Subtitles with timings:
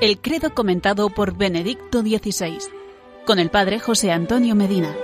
[0.00, 2.56] El credo comentado por Benedicto XVI,
[3.26, 4.96] con el padre José Antonio Medina.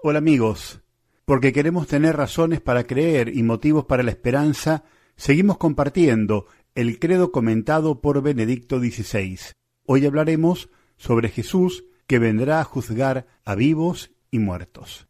[0.00, 0.82] Hola amigos,
[1.24, 4.84] porque queremos tener razones para creer y motivos para la esperanza,
[5.16, 9.36] seguimos compartiendo el credo comentado por Benedicto XVI.
[9.84, 15.08] Hoy hablaremos sobre Jesús que vendrá a juzgar a vivos y muertos.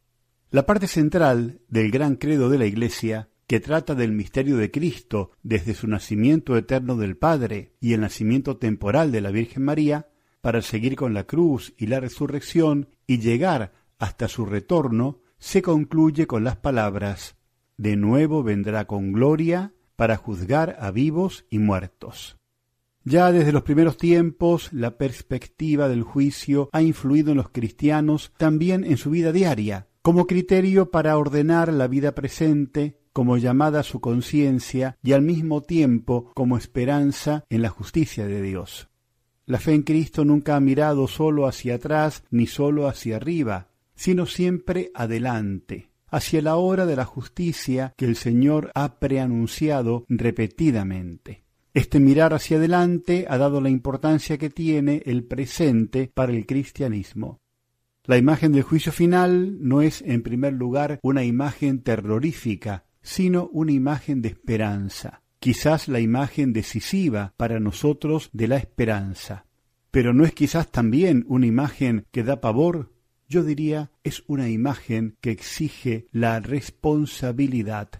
[0.49, 5.33] La parte central del gran credo de la Iglesia, que trata del misterio de Cristo
[5.43, 10.09] desde su nacimiento eterno del Padre y el nacimiento temporal de la Virgen María,
[10.41, 16.29] para seguir con la cruz y la resurrección y llegar hasta su retorno, se concluye
[16.29, 17.35] con las palabras
[17.77, 22.37] De nuevo vendrá con gloria para juzgar a vivos y muertos.
[23.03, 28.85] Ya desde los primeros tiempos, la perspectiva del juicio ha influido en los cristianos también
[28.85, 34.01] en su vida diaria, como criterio para ordenar la vida presente, como llamada a su
[34.01, 38.89] conciencia y al mismo tiempo como esperanza en la justicia de Dios.
[39.45, 44.25] La fe en Cristo nunca ha mirado solo hacia atrás ni solo hacia arriba, sino
[44.25, 51.45] siempre adelante, hacia la hora de la justicia que el Señor ha preanunciado repetidamente.
[51.75, 57.39] Este mirar hacia adelante ha dado la importancia que tiene el presente para el cristianismo.
[58.05, 63.73] La imagen del juicio final no es, en primer lugar, una imagen terrorífica, sino una
[63.73, 69.47] imagen de esperanza, quizás la imagen decisiva para nosotros de la esperanza.
[69.91, 72.93] Pero no es quizás también una imagen que da pavor,
[73.29, 77.91] yo diría es una imagen que exige la responsabilidad.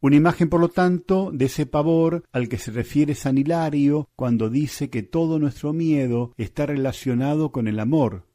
[0.00, 4.50] Una imagen, por lo tanto, de ese pavor al que se refiere San Hilario cuando
[4.50, 8.26] dice que todo nuestro miedo está relacionado con el amor,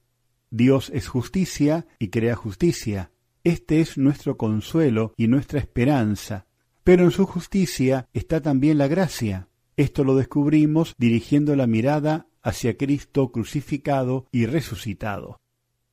[0.52, 3.12] Dios es justicia y crea justicia.
[3.44, 6.46] Este es nuestro consuelo y nuestra esperanza.
[6.84, 9.48] Pero en su justicia está también la gracia.
[9.78, 15.40] Esto lo descubrimos dirigiendo la mirada hacia Cristo crucificado y resucitado.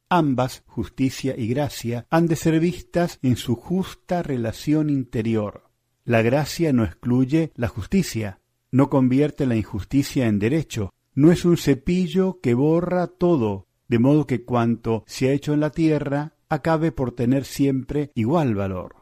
[0.09, 5.71] Ambas, justicia y gracia, han de ser vistas en su justa relación interior.
[6.05, 8.41] La gracia no excluye la justicia,
[8.71, 14.27] no convierte la injusticia en derecho, no es un cepillo que borra todo, de modo
[14.27, 18.97] que cuanto se ha hecho en la tierra acabe por tener siempre igual valor.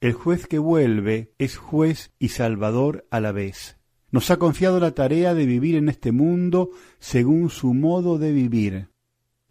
[0.00, 3.78] El juez que vuelve es juez y salvador a la vez.
[4.10, 8.88] Nos ha confiado la tarea de vivir en este mundo según su modo de vivir.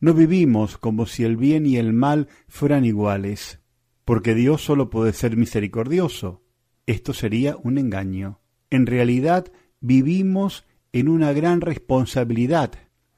[0.02, 3.60] No vivimos como si el bien y el mal fueran iguales,
[4.06, 6.44] porque Dios solo puede ser misericordioso.
[6.88, 8.42] Esto sería un engaño.
[8.70, 12.72] En realidad vivimos en una gran responsabilidad.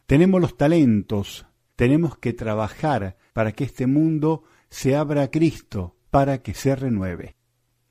[0.05, 1.45] Tenemos los talentos,
[1.81, 7.35] tenemos que trabajar para que este mundo se abra a Cristo, para que se renueve.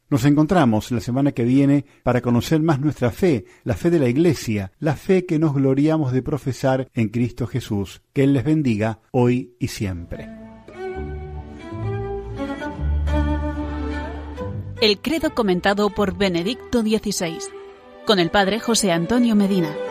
[0.09, 4.09] Nos encontramos la semana que viene para conocer más nuestra fe, la fe de la
[4.09, 8.01] Iglesia, la fe que nos gloriamos de profesar en Cristo Jesús.
[8.13, 10.29] Que Él les bendiga hoy y siempre.
[14.81, 17.41] El credo comentado por Benedicto XVI,
[18.07, 19.90] con el Padre José Antonio Medina.